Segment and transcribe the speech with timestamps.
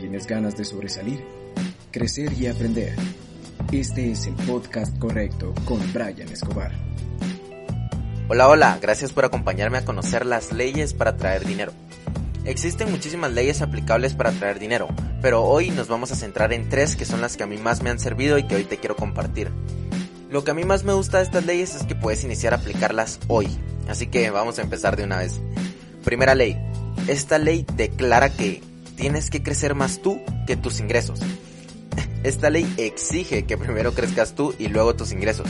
[0.00, 1.24] ¿Tienes ganas de sobresalir?
[1.90, 2.94] Crecer y aprender.
[3.72, 6.70] Este es el podcast correcto con Brian Escobar.
[8.28, 11.72] Hola, hola, gracias por acompañarme a conocer las leyes para traer dinero.
[12.44, 14.86] Existen muchísimas leyes aplicables para traer dinero,
[15.20, 17.82] pero hoy nos vamos a centrar en tres que son las que a mí más
[17.82, 19.50] me han servido y que hoy te quiero compartir.
[20.30, 22.58] Lo que a mí más me gusta de estas leyes es que puedes iniciar a
[22.58, 23.48] aplicarlas hoy,
[23.88, 25.40] así que vamos a empezar de una vez.
[26.04, 26.56] Primera ley,
[27.08, 28.62] esta ley declara que
[28.98, 31.20] tienes que crecer más tú que tus ingresos.
[32.24, 35.48] Esta ley exige que primero crezcas tú y luego tus ingresos.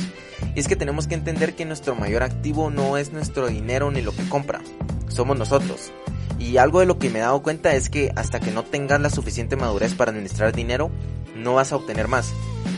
[0.55, 4.03] Y es que tenemos que entender que nuestro mayor activo no es nuestro dinero ni
[4.03, 4.61] lo que compra,
[5.09, 5.93] somos nosotros.
[6.39, 9.01] Y algo de lo que me he dado cuenta es que hasta que no tengas
[9.01, 10.91] la suficiente madurez para administrar dinero,
[11.35, 12.33] no vas a obtener más.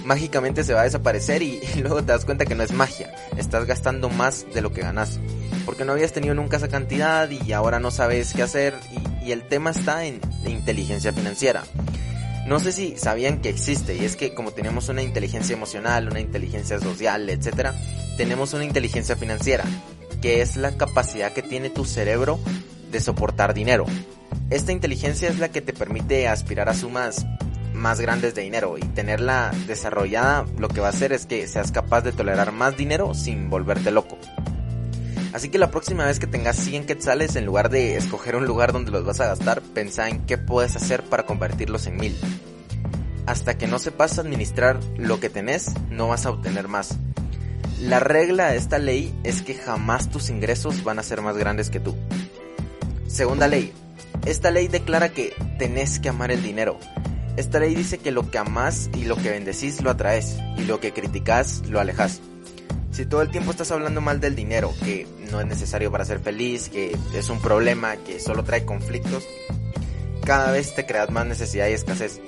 [0.04, 3.66] Mágicamente se va a desaparecer y, luego te das cuenta que no es magia, estás
[3.66, 5.18] gastando más de lo que ganas.
[5.70, 8.74] Porque no habías tenido nunca esa cantidad y ahora no sabes qué hacer
[9.22, 11.62] y, y el tema está en inteligencia financiera.
[12.44, 16.18] No sé si sabían que existe y es que como tenemos una inteligencia emocional, una
[16.18, 17.70] inteligencia social, etc.,
[18.16, 19.62] tenemos una inteligencia financiera,
[20.20, 22.40] que es la capacidad que tiene tu cerebro
[22.90, 23.86] de soportar dinero.
[24.50, 27.24] Esta inteligencia es la que te permite aspirar a sumas
[27.74, 31.70] más grandes de dinero y tenerla desarrollada lo que va a hacer es que seas
[31.70, 34.18] capaz de tolerar más dinero sin volverte loco.
[35.32, 38.72] Así que la próxima vez que tengas 100 quetzales, en lugar de escoger un lugar
[38.72, 42.16] donde los vas a gastar, pensá en qué puedes hacer para convertirlos en 1000.
[43.26, 46.98] Hasta que no sepas administrar lo que tenés, no vas a obtener más.
[47.80, 51.70] La regla de esta ley es que jamás tus ingresos van a ser más grandes
[51.70, 51.96] que tú.
[53.06, 53.72] Segunda ley.
[54.26, 56.78] Esta ley declara que tenés que amar el dinero.
[57.36, 60.80] Esta ley dice que lo que amás y lo que bendecís lo atraes y lo
[60.80, 62.20] que criticás lo alejas.
[62.92, 66.20] Si todo el tiempo estás hablando mal del dinero, que no es necesario para ser
[66.20, 69.24] feliz, que es un problema, que solo trae conflictos,
[70.24, 72.20] cada vez te creas más necesidad y escasez.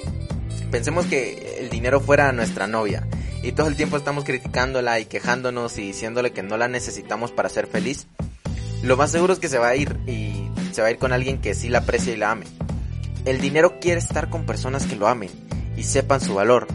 [0.71, 3.07] Pensemos que el dinero fuera nuestra novia
[3.43, 7.49] y todo el tiempo estamos criticándola y quejándonos y diciéndole que no la necesitamos para
[7.49, 8.07] ser feliz.
[8.83, 11.13] Lo más seguro es que se va a ir y se va a ir con
[11.13, 12.47] alguien que sí la aprecia y la ame.
[13.25, 15.31] El dinero quiere estar con personas que lo amen
[15.77, 16.67] y sepan su valor,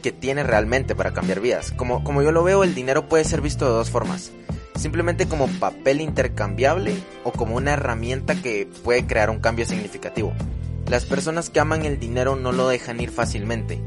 [0.00, 1.72] que tiene realmente para cambiar vidas.
[1.72, 4.32] Como, como yo lo veo, el dinero puede ser visto de dos formas.
[4.76, 6.94] Simplemente como papel intercambiable
[7.24, 10.32] o como una herramienta que puede crear un cambio significativo.
[10.88, 13.80] Las personas que aman el dinero no lo dejan ir fácilmente.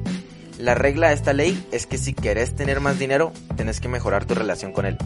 [0.59, 4.25] La regla de esta ley es que si querés tener más dinero, tenés que mejorar
[4.25, 4.97] tu relación con él.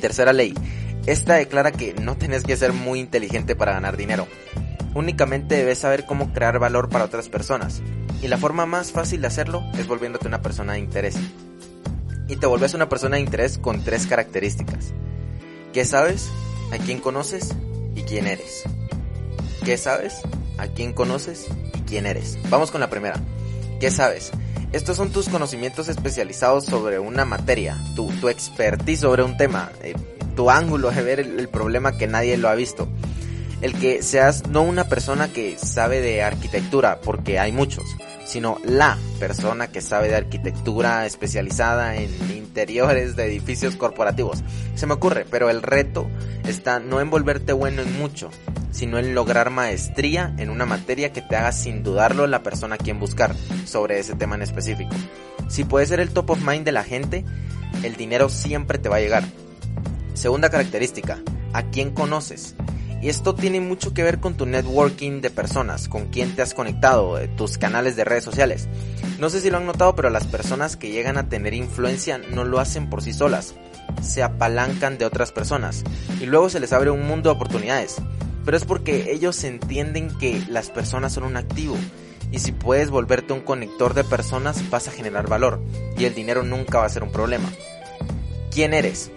[0.00, 0.54] Tercera ley.
[1.06, 4.28] Esta declara que no tenés que ser muy inteligente para ganar dinero.
[4.94, 7.82] Únicamente debes saber cómo crear valor para otras personas.
[8.20, 11.16] Y la forma más fácil de hacerlo es volviéndote una persona de interés.
[12.26, 14.92] Y te volvés una persona de interés con tres características.
[15.72, 16.28] ¿Qué sabes?
[16.72, 17.54] ¿A quién conoces?
[17.94, 18.64] ¿Y quién eres?
[19.64, 20.20] ¿Qué sabes?
[20.58, 21.46] ¿A quién conoces?
[21.74, 22.38] ¿Y quién eres?
[22.50, 23.20] Vamos con la primera.
[23.80, 24.32] ¿Qué sabes?
[24.72, 29.94] Estos son tus conocimientos especializados sobre una materia, tu, tu expertise sobre un tema, eh,
[30.36, 32.88] tu ángulo de ver el, el problema que nadie lo ha visto
[33.60, 37.84] el que seas no una persona que sabe de arquitectura, porque hay muchos,
[38.24, 44.42] sino la persona que sabe de arquitectura especializada en interiores de edificios corporativos.
[44.74, 46.08] Se me ocurre, pero el reto
[46.46, 48.30] está no en volverte bueno en mucho,
[48.70, 52.78] sino en lograr maestría en una materia que te haga sin dudarlo la persona a
[52.78, 54.94] quien buscar sobre ese tema en específico.
[55.48, 57.24] Si puedes ser el top of mind de la gente,
[57.82, 59.24] el dinero siempre te va a llegar.
[60.14, 61.18] Segunda característica,
[61.52, 62.54] ¿a quién conoces?
[63.00, 66.52] Y esto tiene mucho que ver con tu networking de personas, con quién te has
[66.52, 68.68] conectado, tus canales de redes sociales.
[69.18, 72.44] No sé si lo han notado, pero las personas que llegan a tener influencia no
[72.44, 73.54] lo hacen por sí solas.
[74.02, 75.84] Se apalancan de otras personas
[76.20, 77.96] y luego se les abre un mundo de oportunidades.
[78.44, 81.76] Pero es porque ellos entienden que las personas son un activo
[82.30, 85.60] y si puedes volverte un conector de personas vas a generar valor
[85.96, 87.48] y el dinero nunca va a ser un problema.
[88.50, 89.10] ¿Quién eres?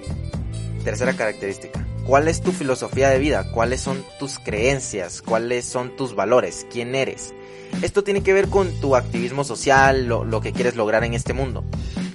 [0.84, 1.86] Tercera característica.
[2.12, 3.50] ¿Cuál es tu filosofía de vida?
[3.54, 5.22] ¿Cuáles son tus creencias?
[5.22, 6.68] ¿Cuáles son tus valores?
[6.70, 7.34] ¿Quién eres?
[7.82, 11.32] Esto tiene que ver con tu activismo social, lo, lo, que quieres lograr en este
[11.32, 11.64] mundo.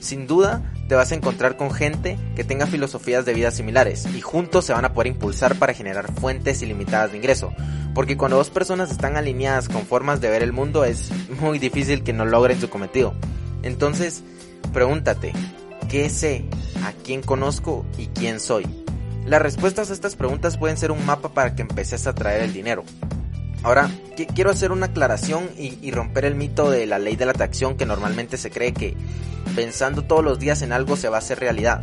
[0.00, 4.20] Sin duda, te vas a encontrar con gente que tenga filosofías de vida similares y
[4.20, 7.54] juntos se van a poder impulsar para generar fuentes ilimitadas de ingreso.
[7.94, 11.10] Porque cuando dos personas están alineadas con formas de ver el mundo es
[11.40, 13.14] muy difícil que no logren su cometido.
[13.62, 14.22] Entonces,
[14.74, 15.32] pregúntate,
[15.88, 16.44] ¿qué sé?
[16.84, 17.86] ¿A quién conozco?
[17.96, 18.85] ¿Y quién soy?
[19.26, 22.52] Las respuestas a estas preguntas pueden ser un mapa para que empeces a traer el
[22.52, 22.84] dinero.
[23.64, 23.90] Ahora,
[24.36, 27.86] quiero hacer una aclaración y, romper el mito de la ley de la atracción que
[27.86, 28.96] normalmente se cree que
[29.56, 31.82] pensando todos los días en algo se va a hacer realidad.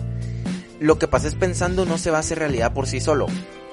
[0.79, 3.27] Lo que pases pensando no se va a hacer realidad por sí solo.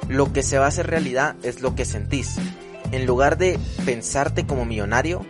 [0.08, 2.38] Lo que se va a hacer realidad es lo que sentís.
[2.90, 3.56] En lugar de
[3.86, 5.24] pensarte como millonario,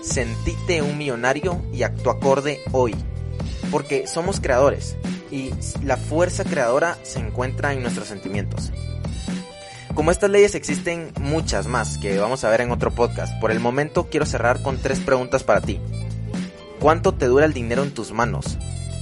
[0.00, 2.94] sentite un millonario y actúa acorde hoy.
[3.72, 4.96] Porque somos creadores
[5.30, 5.50] y
[5.84, 8.72] la fuerza creadora se encuentra en nuestros sentimientos.
[9.94, 13.60] Como estas leyes existen muchas más que vamos a ver en otro podcast, por el
[13.60, 15.80] momento quiero cerrar con tres preguntas para ti.
[16.78, 18.56] ¿Cuánto te dura el dinero en tus manos?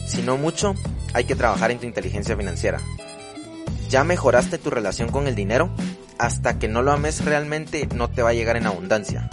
[0.06, 0.74] Si no mucho,
[1.12, 2.80] hay que trabajar en tu inteligencia financiera.
[3.88, 5.70] ¿Ya mejoraste tu relación con el dinero?
[6.18, 9.30] Hasta que no lo ames realmente no te va a llegar en abundancia.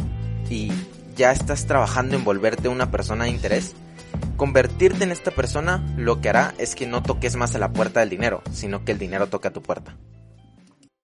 [0.50, 0.71] ¿Y
[1.15, 3.74] ya estás trabajando en volverte una persona de interés?
[4.37, 8.01] Convertirte en esta persona lo que hará es que no toques más a la puerta
[8.01, 9.95] del dinero, sino que el dinero toque a tu puerta.